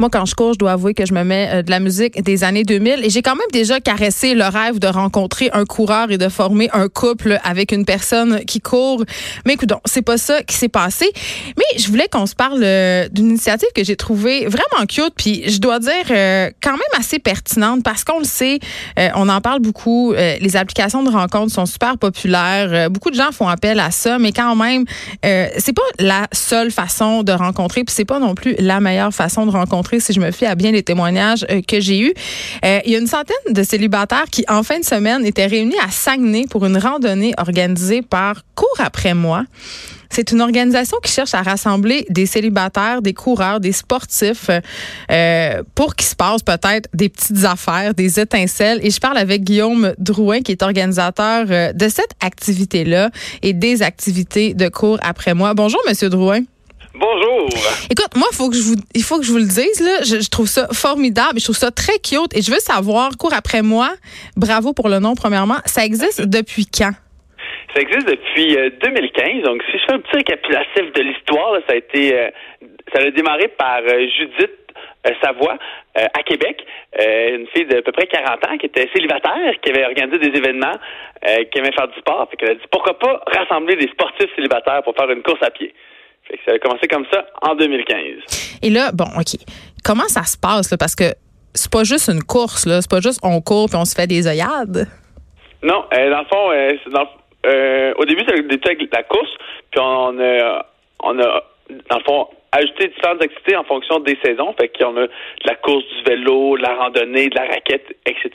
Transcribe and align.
Moi, 0.00 0.08
quand 0.08 0.24
je 0.24 0.34
cours, 0.34 0.54
je 0.54 0.58
dois 0.58 0.72
avouer 0.72 0.94
que 0.94 1.04
je 1.04 1.12
me 1.12 1.24
mets 1.24 1.50
euh, 1.52 1.62
de 1.62 1.70
la 1.70 1.78
musique 1.78 2.22
des 2.22 2.42
années 2.42 2.62
2000 2.62 3.04
et 3.04 3.10
j'ai 3.10 3.20
quand 3.20 3.36
même 3.36 3.50
déjà 3.52 3.80
caressé 3.80 4.32
le 4.32 4.44
rêve 4.44 4.78
de 4.78 4.86
rencontrer 4.86 5.50
un 5.52 5.66
coureur 5.66 6.10
et 6.10 6.16
de 6.16 6.30
former 6.30 6.70
un 6.72 6.88
couple 6.88 7.38
avec 7.44 7.70
une 7.70 7.84
personne 7.84 8.42
qui 8.46 8.62
court. 8.62 9.04
Mais 9.44 9.52
écoute, 9.52 9.74
c'est 9.84 10.00
pas 10.00 10.16
ça 10.16 10.42
qui 10.42 10.56
s'est 10.56 10.70
passé. 10.70 11.12
Mais 11.58 11.78
je 11.78 11.86
voulais 11.88 12.08
qu'on 12.10 12.24
se 12.24 12.34
parle 12.34 12.62
euh, 12.64 13.08
d'une 13.10 13.28
initiative 13.28 13.68
que 13.74 13.84
j'ai 13.84 13.94
trouvée 13.94 14.46
vraiment 14.46 14.86
cute, 14.88 15.12
puis 15.18 15.42
je 15.50 15.58
dois 15.58 15.78
dire 15.78 15.92
euh, 16.10 16.48
quand 16.62 16.72
même 16.72 16.80
assez 16.98 17.18
pertinente 17.18 17.82
parce 17.84 18.02
qu'on 18.02 18.20
le 18.20 18.24
sait, 18.24 18.58
on 19.14 19.28
en 19.28 19.42
parle 19.42 19.60
beaucoup. 19.60 20.14
les 20.14 20.56
applications 20.56 21.02
de 21.02 21.10
rencontres 21.10 21.52
sont 21.52 21.66
super 21.66 21.98
populaires. 21.98 22.88
beaucoup 22.88 23.10
de 23.10 23.16
gens 23.16 23.32
font 23.32 23.48
appel 23.48 23.78
à 23.78 23.90
ça, 23.90 24.18
mais 24.18 24.32
quand 24.32 24.56
même, 24.56 24.84
c'est 25.22 25.74
pas 25.74 25.82
la 25.98 26.26
seule 26.32 26.70
façon 26.70 27.22
de 27.22 27.32
rencontrer, 27.32 27.84
puis 27.84 27.94
c'est 27.94 28.04
pas 28.06 28.18
non 28.18 28.34
plus 28.34 28.54
la 28.58 28.80
meilleure 28.80 29.12
façon 29.12 29.44
de 29.44 29.50
rencontrer 29.50 29.89
si 29.98 30.12
je 30.12 30.20
me 30.20 30.30
fie 30.30 30.46
à 30.46 30.54
bien 30.54 30.70
les 30.70 30.82
témoignages 30.82 31.44
euh, 31.50 31.62
que 31.66 31.80
j'ai 31.80 31.98
eus. 32.00 32.12
Euh, 32.64 32.78
il 32.84 32.92
y 32.92 32.94
a 32.94 32.98
une 32.98 33.06
centaine 33.06 33.52
de 33.52 33.62
célibataires 33.62 34.26
qui, 34.30 34.44
en 34.48 34.62
fin 34.62 34.78
de 34.78 34.84
semaine, 34.84 35.26
étaient 35.26 35.46
réunis 35.46 35.78
à 35.84 35.90
Saguenay 35.90 36.44
pour 36.48 36.64
une 36.66 36.76
randonnée 36.76 37.34
organisée 37.38 38.02
par 38.02 38.42
Cours 38.54 38.68
après 38.78 39.14
moi. 39.14 39.44
C'est 40.12 40.32
une 40.32 40.40
organisation 40.40 40.98
qui 41.02 41.12
cherche 41.12 41.34
à 41.34 41.42
rassembler 41.42 42.04
des 42.10 42.26
célibataires, 42.26 43.00
des 43.00 43.14
coureurs, 43.14 43.60
des 43.60 43.70
sportifs 43.70 44.50
euh, 45.10 45.62
pour 45.76 45.94
qu'il 45.94 46.06
se 46.06 46.16
passe 46.16 46.42
peut-être 46.42 46.88
des 46.92 47.08
petites 47.08 47.44
affaires, 47.44 47.94
des 47.94 48.18
étincelles. 48.18 48.80
Et 48.82 48.90
je 48.90 48.98
parle 48.98 49.18
avec 49.18 49.44
Guillaume 49.44 49.94
Drouin, 49.98 50.40
qui 50.42 50.50
est 50.50 50.62
organisateur 50.62 51.46
de 51.46 51.88
cette 51.88 52.12
activité-là 52.20 53.10
et 53.42 53.52
des 53.52 53.82
activités 53.82 54.52
de 54.52 54.68
cours 54.68 54.98
après 55.00 55.32
moi. 55.32 55.54
Bonjour, 55.54 55.80
Monsieur 55.88 56.10
Drouin. 56.10 56.40
Bonjour. 56.94 57.48
Écoute, 57.88 58.16
moi, 58.16 58.26
faut 58.32 58.50
que 58.50 58.56
je 58.56 58.62
vous, 58.62 58.74
il 58.94 59.02
faut 59.02 59.18
que 59.18 59.24
je 59.24 59.30
vous 59.30 59.38
le 59.38 59.46
dise, 59.46 59.78
là. 59.78 60.02
Je, 60.02 60.28
trouve 60.28 60.46
ça 60.46 60.66
formidable. 60.72 61.38
Je 61.38 61.44
trouve 61.44 61.56
ça 61.56 61.70
très 61.70 62.02
cute. 62.02 62.34
Et 62.34 62.42
je 62.42 62.50
veux 62.50 62.58
savoir, 62.58 63.16
cours 63.16 63.32
après 63.32 63.62
moi, 63.62 63.90
bravo 64.36 64.72
pour 64.72 64.88
le 64.88 64.98
nom, 64.98 65.14
premièrement. 65.14 65.62
Ça 65.66 65.84
existe 65.84 66.26
depuis 66.26 66.66
quand? 66.66 66.90
Ça 67.74 67.80
existe 67.80 68.08
depuis 68.08 68.56
2015. 68.82 69.22
Euh, 69.22 69.42
Donc, 69.46 69.62
si 69.70 69.78
je 69.78 69.84
fais 69.86 69.92
un 69.92 70.00
petit 70.00 70.16
récapitulatif 70.16 70.92
de 70.92 71.02
l'histoire, 71.02 71.60
ça 71.68 71.74
a 71.74 71.76
été, 71.76 72.18
euh, 72.18 72.30
ça 72.92 73.02
a 73.02 73.10
démarré 73.12 73.46
par 73.48 73.78
euh, 73.86 74.06
Judith 74.18 74.50
Savoie 75.22 75.56
à 75.94 76.22
Québec, 76.22 76.62
une 76.98 77.46
fille 77.54 77.64
d'à 77.64 77.80
peu 77.80 77.90
près 77.90 78.06
40 78.06 78.46
ans 78.46 78.58
qui 78.58 78.66
était 78.66 78.86
célibataire, 78.94 79.54
qui 79.62 79.70
avait 79.70 79.86
organisé 79.86 80.18
des 80.18 80.38
événements, 80.38 80.76
qui 81.50 81.58
aimait 81.58 81.72
faire 81.72 81.88
du 81.88 81.98
sport. 81.98 82.28
Fait 82.30 82.36
qu'elle 82.36 82.50
a 82.50 82.54
dit 82.56 82.66
pourquoi 82.70 82.98
pas 82.98 83.22
rassembler 83.26 83.76
des 83.76 83.88
sportifs 83.88 84.28
célibataires 84.36 84.82
pour 84.82 84.94
faire 84.94 85.10
une 85.10 85.22
course 85.22 85.42
à 85.42 85.50
pied? 85.50 85.72
Ça 86.46 86.52
a 86.52 86.58
commencé 86.58 86.86
comme 86.88 87.06
ça 87.12 87.26
en 87.42 87.54
2015. 87.54 88.58
Et 88.62 88.70
là, 88.70 88.90
bon, 88.92 89.06
OK. 89.16 89.38
Comment 89.84 90.08
ça 90.08 90.24
se 90.24 90.36
passe, 90.38 90.70
là? 90.70 90.76
Parce 90.78 90.94
que 90.94 91.14
c'est 91.54 91.72
pas 91.72 91.84
juste 91.84 92.08
une 92.08 92.22
course, 92.22 92.66
là. 92.66 92.80
C'est 92.80 92.90
pas 92.90 93.00
juste 93.00 93.20
on 93.22 93.40
court 93.40 93.68
puis 93.68 93.76
on 93.76 93.84
se 93.84 93.94
fait 93.94 94.06
des 94.06 94.26
œillades. 94.26 94.86
Non, 95.62 95.84
euh, 95.92 96.10
dans 96.10 96.20
le 96.20 96.24
fond, 96.26 96.50
euh, 96.52 96.72
euh, 97.46 97.92
au 97.98 98.04
début, 98.04 98.20
c'était 98.26 98.70
avec 98.70 98.94
la 98.94 99.02
course, 99.02 99.30
puis 99.70 99.80
on 99.80 100.18
a, 100.18 100.66
on 101.02 101.18
a, 101.18 101.42
dans 101.90 101.98
le 101.98 102.04
fond, 102.04 102.28
ajouté 102.52 102.88
différentes 102.88 103.22
activités 103.22 103.56
en 103.56 103.64
fonction 103.64 104.00
des 104.00 104.18
saisons. 104.24 104.54
Fait 104.58 104.68
qu'on 104.68 104.96
a 104.96 105.06
de 105.06 105.10
la 105.44 105.54
course, 105.56 105.84
du 105.96 106.02
vélo, 106.10 106.56
de 106.56 106.62
la 106.62 106.74
randonnée, 106.74 107.28
de 107.28 107.36
la 107.36 107.46
raquette, 107.46 107.96
etc. 108.06 108.30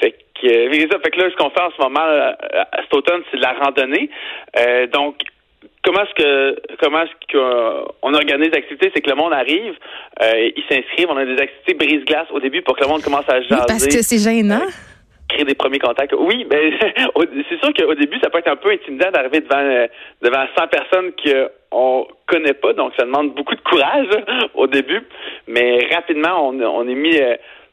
Fait 0.00 0.12
que, 0.12 0.48
fait 0.48 1.10
que 1.10 1.20
là, 1.20 1.30
ce 1.30 1.36
qu'on 1.36 1.50
fait 1.50 1.60
en 1.60 1.70
ce 1.70 1.82
moment, 1.82 2.34
cet 2.80 2.94
automne, 2.94 3.22
c'est 3.30 3.36
de 3.36 3.42
la 3.42 3.52
randonnée. 3.52 4.10
donc, 4.92 5.16
comment 5.82 6.02
est-ce 6.02 6.14
que 6.14 6.76
comment 6.80 7.02
est-ce 7.02 7.32
qu'on 7.32 8.14
organise 8.14 8.50
des 8.50 8.56
activités, 8.56 8.90
c'est 8.94 9.00
que 9.00 9.10
le 9.10 9.16
monde 9.16 9.32
arrive, 9.32 9.74
euh, 10.22 10.50
ils 10.56 10.64
s'inscrivent, 10.68 11.08
on 11.10 11.16
a 11.16 11.24
des 11.24 11.40
activités 11.40 11.74
brise-glace 11.74 12.28
au 12.30 12.40
début 12.40 12.62
pour 12.62 12.76
que 12.76 12.82
le 12.82 12.88
monde 12.88 13.02
commence 13.02 13.28
à 13.28 13.40
jaser. 13.42 13.62
parce 13.66 13.86
que 13.86 14.02
c'est 14.02 14.18
gênant. 14.18 14.62
Euh, 14.62 14.70
créer 15.28 15.44
des 15.44 15.54
premiers 15.54 15.78
contacts. 15.78 16.14
Oui, 16.18 16.46
mais 16.50 16.72
c'est 17.48 17.58
sûr 17.58 17.72
qu'au 17.74 17.94
début, 17.94 18.18
ça 18.22 18.30
peut 18.30 18.38
être 18.38 18.50
un 18.50 18.56
peu 18.56 18.70
intimidant 18.70 19.10
d'arriver 19.10 19.40
devant 19.40 19.60
euh, 19.60 19.86
devant 20.20 20.44
100 20.56 20.68
personnes 20.68 21.12
qu'on 21.22 22.06
connaît 22.26 22.54
pas, 22.54 22.72
donc 22.74 22.92
ça 22.98 23.04
demande 23.04 23.34
beaucoup 23.34 23.54
de 23.54 23.62
courage 23.62 24.08
au 24.54 24.66
début, 24.66 25.02
mais 25.46 25.88
rapidement, 25.92 26.48
on, 26.48 26.60
on 26.60 26.86
est 26.86 26.94
mis 26.94 27.18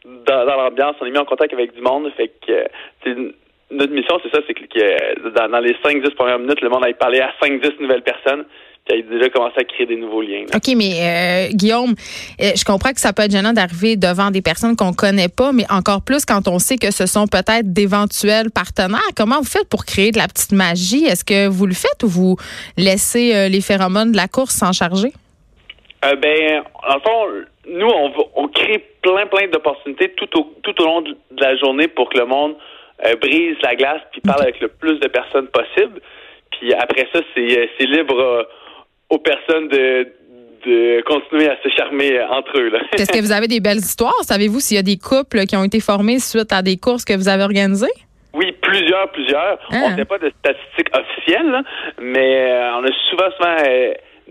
dans, 0.05 0.45
dans 0.45 0.55
l'ambiance, 0.55 0.95
on 1.01 1.05
est 1.05 1.11
mis 1.11 1.17
en 1.17 1.25
contact 1.25 1.53
avec 1.53 1.73
du 1.73 1.81
monde, 1.81 2.11
fait 2.15 2.31
que 2.45 3.33
notre 3.71 3.93
mission, 3.93 4.19
c'est 4.23 4.31
ça, 4.31 4.41
c'est 4.47 4.53
que 4.53 5.47
dans, 5.47 5.59
les 5.59 5.73
5-10 5.73 6.15
premières 6.15 6.39
minutes, 6.39 6.61
le 6.61 6.69
monde 6.69 6.85
aille 6.85 6.95
parler 6.95 7.19
à 7.19 7.31
5-10 7.41 7.81
nouvelles 7.81 8.03
personnes 8.03 8.45
puis 8.89 8.99
a 8.99 9.01
déjà 9.03 9.29
commencé 9.29 9.55
à 9.59 9.63
créer 9.63 9.85
des 9.85 9.95
nouveaux 9.95 10.21
liens. 10.21 10.45
OK, 10.53 10.73
mais 10.75 10.93
euh, 11.01 11.47
Guillaume, 11.53 11.93
euh, 12.41 12.51
je 12.55 12.63
comprends 12.63 12.91
que 12.91 12.99
ça 12.99 13.13
peut 13.13 13.23
être 13.23 13.31
gênant 13.31 13.53
d'arriver 13.53 13.95
devant 13.95 14.31
des 14.31 14.41
personnes 14.41 14.75
qu'on 14.75 14.93
connaît 14.93 15.29
pas, 15.29 15.51
mais 15.51 15.65
encore 15.69 16.01
plus 16.03 16.25
quand 16.25 16.47
on 16.47 16.59
sait 16.59 16.77
que 16.77 16.91
ce 16.91 17.05
sont 17.05 17.27
peut-être 17.27 17.71
d'éventuels 17.71 18.49
partenaires. 18.51 18.99
Comment 19.15 19.39
vous 19.39 19.49
faites 19.49 19.69
pour 19.69 19.85
créer 19.85 20.11
de 20.11 20.17
la 20.17 20.27
petite 20.27 20.51
magie? 20.53 21.05
Est-ce 21.05 21.23
que 21.23 21.47
vous 21.47 21.65
le 21.65 21.73
faites 21.73 22.03
ou 22.03 22.07
vous 22.07 22.37
laissez 22.77 23.35
euh, 23.35 23.47
les 23.47 23.61
phéromones 23.61 24.11
de 24.11 24.17
la 24.17 24.27
course 24.27 24.55
s'en 24.55 24.71
charger? 24.71 25.11
ben, 26.01 26.63
en 26.87 26.99
fond, 27.01 27.27
nous, 27.67 27.87
on, 27.87 28.11
on 28.35 28.47
crée 28.47 28.83
plein, 29.01 29.27
plein 29.27 29.47
d'opportunités 29.49 30.13
tout 30.15 30.29
au, 30.39 30.53
tout 30.63 30.81
au 30.81 30.85
long 30.85 31.01
de 31.01 31.15
la 31.39 31.57
journée 31.57 31.87
pour 31.87 32.09
que 32.09 32.17
le 32.17 32.25
monde 32.25 32.55
euh, 33.05 33.15
brise 33.15 33.55
la 33.63 33.75
glace 33.75 34.01
puis 34.11 34.21
parle 34.21 34.41
avec 34.41 34.59
le 34.59 34.67
plus 34.67 34.99
de 34.99 35.07
personnes 35.07 35.47
possible. 35.47 36.01
Puis 36.51 36.73
après 36.73 37.07
ça, 37.13 37.21
c'est, 37.33 37.59
euh, 37.59 37.85
libre 37.85 38.19
euh, 38.19 38.43
aux 39.09 39.19
personnes 39.19 39.69
de, 39.69 40.07
de 40.65 41.01
continuer 41.01 41.49
à 41.49 41.57
se 41.63 41.69
charmer 41.69 42.21
entre 42.23 42.59
eux. 42.59 42.71
Est-ce 42.93 43.11
que 43.11 43.21
vous 43.21 43.31
avez 43.31 43.47
des 43.47 43.59
belles 43.59 43.77
histoires? 43.77 44.21
Savez-vous 44.23 44.59
s'il 44.59 44.77
y 44.77 44.79
a 44.79 44.83
des 44.83 44.97
couples 44.97 45.45
qui 45.45 45.55
ont 45.55 45.63
été 45.63 45.79
formés 45.79 46.19
suite 46.19 46.51
à 46.51 46.61
des 46.61 46.77
courses 46.77 47.05
que 47.05 47.13
vous 47.13 47.29
avez 47.29 47.43
organisées? 47.43 47.87
Oui, 48.33 48.51
plusieurs, 48.61 49.09
plusieurs. 49.11 49.59
On 49.71 49.89
n'a 49.89 49.95
ah. 49.99 50.05
pas 50.05 50.19
de 50.19 50.31
statistiques 50.39 50.95
officielles, 50.95 51.63
mais 51.99 52.53
on 52.75 52.83
a 52.83 52.91
souvent, 53.09 53.31
souvent 53.37 53.55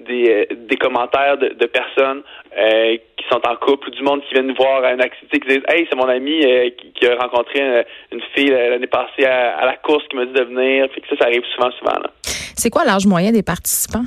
des, 0.08 0.48
des 0.50 0.76
commentaires 0.76 1.38
de, 1.38 1.48
de 1.48 1.66
personnes 1.66 2.22
euh, 2.56 2.96
qui 3.16 3.24
sont 3.30 3.40
en 3.46 3.56
couple 3.56 3.88
ou 3.88 3.90
du 3.90 4.02
monde 4.02 4.22
qui 4.26 4.34
vient 4.34 4.42
nous 4.42 4.54
voir 4.54 4.82
à 4.82 4.92
une 4.92 5.02
activité 5.02 5.40
qui 5.40 5.48
disent 5.48 5.64
Hey, 5.68 5.86
c'est 5.88 5.96
mon 5.96 6.08
ami 6.08 6.44
euh, 6.44 6.70
qui, 6.94 7.06
a 7.06 7.16
rencontré 7.16 7.84
une, 8.10 8.20
fille 8.34 8.50
l'année 8.50 8.86
passée 8.86 9.24
à, 9.24 9.64
la 9.64 9.76
course 9.76 10.04
qui 10.08 10.16
m'a 10.16 10.26
dit 10.26 10.32
de 10.32 10.44
venir. 10.44 10.88
Fait 10.92 11.00
que 11.00 11.08
ça, 11.10 11.16
ça 11.18 11.24
arrive 11.26 11.44
souvent, 11.54 11.70
souvent. 11.72 11.92
C'est 12.22 12.70
quoi 12.70 12.84
l'âge 12.84 13.06
moyen 13.06 13.30
des 13.32 13.42
participants? 13.42 14.04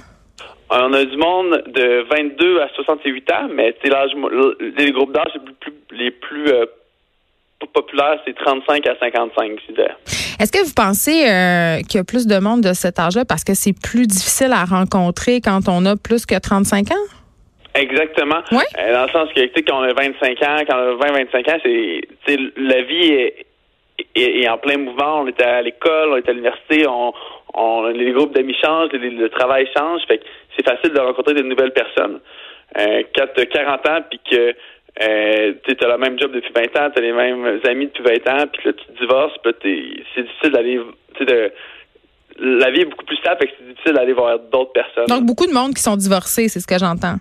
On 0.74 0.94
a 0.94 1.04
du 1.04 1.18
monde 1.18 1.64
de 1.68 2.06
22 2.10 2.62
à 2.62 2.70
68 2.76 3.32
ans, 3.34 3.48
mais 3.54 3.76
l'âge 3.84 4.12
les 4.78 4.92
groupes 4.92 5.12
d'âge 5.12 5.34
les 5.34 5.52
plus, 5.60 5.74
les 5.92 6.12
plus 6.12 6.48
euh, 6.48 6.66
populaires, 7.68 8.20
c'est 8.26 8.36
35 8.36 8.88
à 8.88 8.96
55, 9.00 9.60
Est-ce 10.40 10.52
que 10.52 10.64
vous 10.66 10.74
pensez 10.74 11.84
qu'il 11.88 11.98
y 11.98 12.02
a 12.02 12.04
plus 12.04 12.28
de 12.28 12.40
monde 12.40 12.62
de 12.62 12.74
cet 12.74 13.00
âge-là? 13.00 13.26
Parce 13.26 13.44
que 13.44 13.54
c'est 13.54 13.74
plus 13.74 14.08
difficile 14.08 14.52
à 14.54 14.66
rencontrer 14.66 15.42
quand 15.42 15.62
on 15.68 15.86
a 15.86 15.96
plus 15.96 16.26
que 16.26 16.38
35 16.40 16.92
ans? 16.92 17.06
Exactement. 17.74 18.42
Euh, 18.52 18.94
dans 18.94 19.04
le 19.04 19.10
sens 19.10 19.30
que, 19.34 19.42
tu 19.42 19.52
sais, 19.56 19.64
quand 19.64 19.80
on 19.80 19.84
a 19.84 19.94
25 19.94 20.44
ans, 20.44 20.58
quand 20.68 20.76
on 20.76 21.02
a 21.02 21.24
20-25 21.24 21.52
ans, 21.52 21.60
c'est, 21.64 22.38
la 22.58 22.82
vie 22.82 23.32
est, 24.16 24.50
en 24.50 24.58
plein 24.58 24.78
mouvement. 24.78 25.22
On 25.22 25.28
est 25.28 25.42
à 25.42 25.62
l'école, 25.62 26.10
on 26.12 26.18
est 26.18 26.28
à 26.28 26.34
l'université, 26.34 26.86
on, 26.88 27.14
on, 27.54 27.88
les 27.88 28.12
groupes 28.12 28.34
d'amis 28.36 28.56
changent, 28.62 28.92
le, 28.92 29.30
travail 29.30 29.68
change. 29.76 30.02
Fait 30.08 30.18
que 30.18 30.26
c'est 30.56 30.68
facile 30.68 30.92
de 30.92 31.00
rencontrer 31.00 31.34
de 31.34 31.44
nouvelles 31.44 31.74
personnes. 31.74 32.20
Euh, 32.78 33.04
quand 33.16 33.26
tu 33.36 33.42
as 33.42 33.46
40 33.46 33.88
ans, 33.88 34.00
puis 34.10 34.20
que 34.30 34.56
euh, 35.02 35.54
tu 35.64 35.86
as 35.86 35.88
le 35.88 35.98
même 35.98 36.20
job 36.20 36.32
depuis 36.32 36.52
20 36.54 36.64
ans, 36.80 36.92
tu 36.92 37.00
as 37.00 37.02
les 37.02 37.14
mêmes 37.14 37.60
amis 37.66 37.88
depuis 37.88 38.04
20 38.04 38.32
ans, 38.32 38.46
puis 38.52 38.62
là, 38.66 38.74
tu 38.74 39.00
divorces, 39.00 39.34
puis 39.44 40.04
c'est 40.14 40.24
difficile 40.24 40.52
d'aller, 40.52 40.80
de 41.20 41.52
la 42.40 42.72
vie 42.72 42.82
est 42.82 42.86
beaucoup 42.86 43.06
plus 43.06 43.18
stable, 43.18 43.40
fait 43.42 43.48
que 43.48 43.54
c'est 43.60 43.70
difficile 43.70 43.94
d'aller 43.94 44.14
voir 44.14 44.40
d'autres 44.40 44.74
personnes. 44.74 45.06
Donc, 45.08 45.26
beaucoup 45.26 45.48
de 45.48 45.54
monde 45.54 45.74
qui 45.74 45.82
sont 45.82 45.96
divorcés, 45.96 46.48
c'est 46.48 46.60
ce 46.60 46.68
que 46.68 46.78
j'entends. 46.78 47.18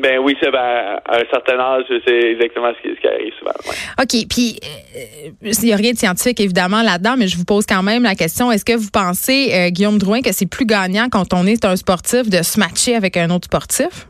Ben 0.00 0.18
oui, 0.18 0.36
c'est 0.40 0.50
ben, 0.50 1.00
à 1.04 1.16
un 1.16 1.24
certain 1.30 1.58
âge, 1.60 1.84
c'est 2.06 2.32
exactement 2.32 2.72
ce 2.74 2.88
qui, 2.98 3.06
arrive 3.06 3.32
souvent. 3.38 3.52
OK. 4.00 4.26
Puis, 4.28 4.58
euh, 4.64 5.30
il 5.42 5.64
n'y 5.66 5.72
a 5.72 5.76
rien 5.76 5.92
de 5.92 5.98
scientifique, 5.98 6.40
évidemment, 6.40 6.82
là-dedans, 6.82 7.16
mais 7.18 7.28
je 7.28 7.36
vous 7.36 7.44
pose 7.44 7.66
quand 7.66 7.82
même 7.82 8.02
la 8.02 8.14
question. 8.14 8.50
Est-ce 8.50 8.64
que 8.64 8.72
vous 8.72 8.90
pensez, 8.90 9.52
euh, 9.52 9.68
Guillaume 9.68 9.98
Drouin, 9.98 10.22
que 10.22 10.32
c'est 10.32 10.48
plus 10.48 10.64
gagnant 10.64 11.08
quand 11.12 11.34
on 11.34 11.46
est 11.46 11.64
un 11.66 11.76
sportif 11.76 12.30
de 12.30 12.42
se 12.42 12.58
matcher 12.58 12.94
avec 12.94 13.18
un 13.18 13.28
autre 13.28 13.44
sportif? 13.44 14.06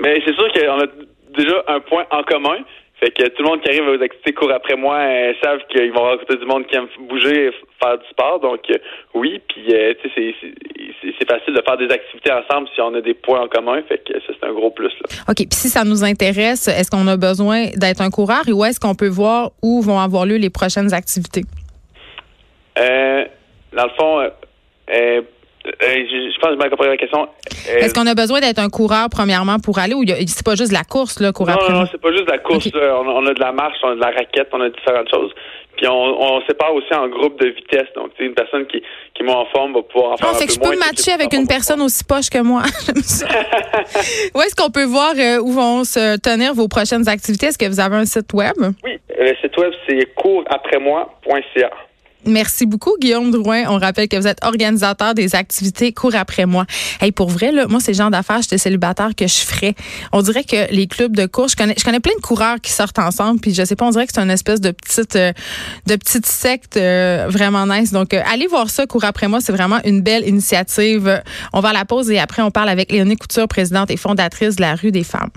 Mais 0.00 0.22
c'est 0.24 0.34
sûr 0.34 0.50
qu'on 0.52 0.80
a 0.80 0.86
déjà 1.38 1.64
un 1.68 1.80
point 1.80 2.04
en 2.10 2.22
commun. 2.22 2.58
Fait 3.00 3.12
que 3.12 3.28
tout 3.28 3.44
le 3.44 3.48
monde 3.48 3.60
qui 3.60 3.68
arrive 3.68 3.86
aux 3.86 4.02
activités 4.02 4.32
court 4.32 4.50
après 4.50 4.74
moi 4.74 4.96
euh, 4.96 5.32
savent 5.42 5.60
qu'ils 5.70 5.92
vont 5.92 6.02
rencontrer 6.02 6.36
du 6.36 6.46
monde 6.46 6.66
qui 6.66 6.74
aime 6.74 6.88
bouger, 7.08 7.52
faire 7.80 7.96
du 7.96 8.08
sport. 8.08 8.40
Donc 8.40 8.60
euh, 8.70 8.78
oui, 9.14 9.40
puis 9.48 9.72
euh, 9.72 9.94
tu 10.02 10.10
sais, 10.10 10.34
c'est 11.16 11.30
facile 11.30 11.54
de 11.54 11.62
faire 11.62 11.76
des 11.76 11.90
activités 11.90 12.32
ensemble 12.32 12.68
si 12.74 12.80
on 12.80 12.92
a 12.94 13.00
des 13.00 13.14
points 13.14 13.40
en 13.40 13.46
commun. 13.46 13.80
Fait 13.88 13.98
que 13.98 14.14
ça, 14.14 14.32
c'est 14.38 14.46
un 14.46 14.52
gros 14.52 14.70
plus. 14.70 14.86
Là. 14.88 15.22
OK. 15.28 15.36
Puis 15.36 15.48
si 15.52 15.68
ça 15.68 15.84
nous 15.84 16.02
intéresse, 16.02 16.66
est-ce 16.66 16.90
qu'on 16.90 17.06
a 17.06 17.16
besoin 17.16 17.66
d'être 17.76 18.00
un 18.00 18.10
coureur 18.10 18.48
et 18.48 18.52
où 18.52 18.64
est-ce 18.64 18.80
qu'on 18.80 18.96
peut 18.96 19.08
voir 19.08 19.52
où 19.62 19.80
vont 19.80 20.00
avoir 20.00 20.26
lieu 20.26 20.36
les 20.36 20.50
prochaines 20.50 20.92
activités? 20.92 21.42
dans 22.76 23.84
le 23.84 23.90
fond, 23.98 24.30
euh, 25.66 25.70
je, 25.80 26.40
pense 26.40 26.56
que 26.56 26.62
j'ai 26.62 26.70
compris 26.70 26.88
la 26.88 26.96
question. 26.96 27.28
Euh, 27.68 27.78
Est-ce 27.78 27.94
qu'on 27.94 28.06
a 28.06 28.14
besoin 28.14 28.40
d'être 28.40 28.58
un 28.58 28.68
coureur, 28.68 29.08
premièrement, 29.10 29.58
pour 29.58 29.78
aller 29.78 29.94
ou 29.94 30.04
c'est 30.06 30.44
pas 30.44 30.54
juste 30.54 30.72
la 30.72 30.84
course, 30.84 31.20
là, 31.20 31.32
courir 31.32 31.58
Non, 31.68 31.80
non, 31.80 31.86
c'est 31.90 32.00
pas 32.00 32.12
juste 32.12 32.28
la 32.30 32.38
course. 32.38 32.68
On, 32.74 33.26
a 33.26 33.34
de 33.34 33.40
la 33.40 33.52
marche, 33.52 33.76
on 33.82 33.90
a 33.90 33.94
de 33.94 34.00
la 34.00 34.10
raquette, 34.10 34.48
on 34.52 34.60
a 34.60 34.70
différentes 34.70 35.10
choses. 35.10 35.32
Puis 35.76 35.86
on, 35.86 35.92
on 35.92 36.40
sépare 36.46 36.74
aussi 36.74 36.92
en 36.92 37.06
groupe 37.08 37.40
de 37.40 37.48
vitesse. 37.48 37.86
Donc, 37.94 38.10
une 38.18 38.34
personne 38.34 38.66
qui, 38.66 38.82
qui 39.14 39.22
est 39.22 39.30
en 39.30 39.46
forme 39.46 39.74
va 39.74 39.82
pouvoir 39.82 40.12
en 40.12 40.16
faire 40.16 40.28
ah, 40.30 40.34
un 40.34 40.38
fait 40.38 40.46
que 40.46 40.52
je 40.52 40.58
peux 40.58 40.70
me 40.70 40.78
matcher 40.78 41.12
avec 41.12 41.32
une 41.32 41.46
personne 41.46 41.80
aussi 41.82 42.02
poche 42.04 42.30
que 42.30 42.42
moi. 42.42 42.62
où 44.34 44.40
est-ce 44.40 44.56
qu'on 44.56 44.70
peut 44.70 44.84
voir 44.84 45.12
euh, 45.16 45.38
où 45.40 45.52
vont 45.52 45.84
se 45.84 46.18
tenir 46.18 46.54
vos 46.54 46.66
prochaines 46.66 47.08
activités? 47.08 47.46
Est-ce 47.46 47.58
que 47.58 47.66
vous 47.66 47.80
avez 47.80 47.96
un 47.96 48.06
site 48.06 48.32
web? 48.32 48.54
Oui, 48.84 48.98
le 49.18 49.34
site 49.40 49.56
web, 49.56 49.72
c'est 49.88 50.14
couraprès-moi.ca. 50.14 51.70
Merci 52.26 52.66
beaucoup, 52.66 52.94
Guillaume 53.00 53.30
Drouin. 53.30 53.64
On 53.68 53.78
rappelle 53.78 54.08
que 54.08 54.16
vous 54.16 54.26
êtes 54.26 54.44
organisateur 54.44 55.14
des 55.14 55.34
activités 55.34 55.92
Cours 55.92 56.14
après 56.14 56.46
moi. 56.46 56.66
Hey, 57.00 57.12
pour 57.12 57.30
vrai, 57.30 57.52
là, 57.52 57.66
moi, 57.68 57.80
c'est 57.80 57.92
le 57.92 57.96
genre 57.96 58.10
d'affaires, 58.10 58.42
j'étais 58.42 58.58
célibataire, 58.58 59.14
que 59.16 59.26
je 59.26 59.38
ferais. 59.38 59.74
On 60.12 60.20
dirait 60.20 60.44
que 60.44 60.70
les 60.72 60.86
clubs 60.88 61.14
de 61.14 61.26
cours, 61.26 61.48
je 61.48 61.56
connais, 61.56 61.74
je 61.78 61.84
connais 61.84 62.00
plein 62.00 62.14
de 62.16 62.20
coureurs 62.20 62.60
qui 62.60 62.72
sortent 62.72 62.98
ensemble, 62.98 63.40
puis 63.40 63.54
je 63.54 63.64
sais 63.64 63.76
pas, 63.76 63.86
on 63.86 63.90
dirait 63.90 64.06
que 64.06 64.12
c'est 64.12 64.20
une 64.20 64.30
espèce 64.30 64.60
de 64.60 64.72
petite, 64.72 65.16
euh, 65.16 65.32
de 65.86 65.96
petite 65.96 66.26
secte 66.26 66.76
euh, 66.76 67.26
vraiment 67.28 67.66
nice. 67.66 67.92
Donc, 67.92 68.12
euh, 68.12 68.20
allez 68.26 68.46
voir 68.46 68.68
ça, 68.68 68.86
Cours 68.86 69.04
après 69.04 69.28
moi. 69.28 69.40
C'est 69.40 69.52
vraiment 69.52 69.78
une 69.84 70.00
belle 70.00 70.26
initiative. 70.26 71.22
On 71.52 71.60
va 71.60 71.68
à 71.70 71.72
la 71.72 71.84
pause 71.84 72.10
et 72.10 72.18
après, 72.18 72.42
on 72.42 72.50
parle 72.50 72.68
avec 72.68 72.90
Léonie 72.90 73.16
Couture, 73.16 73.46
présidente 73.48 73.90
et 73.90 73.96
fondatrice 73.96 74.56
de 74.56 74.62
la 74.62 74.74
rue 74.74 74.90
des 74.90 75.04
femmes. 75.04 75.30